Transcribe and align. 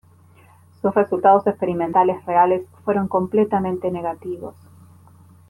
Sus 0.81 0.95
resultados 0.95 1.45
experimentales 1.45 2.25
reales 2.25 2.63
fueron 2.83 3.07
completamente 3.07 3.91
negativos. 3.91 4.55